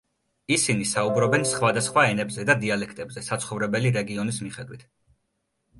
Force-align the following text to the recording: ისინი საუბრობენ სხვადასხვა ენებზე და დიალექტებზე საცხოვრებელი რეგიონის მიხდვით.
ისინი 0.53 0.87
საუბრობენ 0.91 1.45
სხვადასხვა 1.49 2.07
ენებზე 2.15 2.47
და 2.51 2.57
დიალექტებზე 2.65 3.25
საცხოვრებელი 3.31 3.95
რეგიონის 4.01 4.45
მიხდვით. 4.49 4.89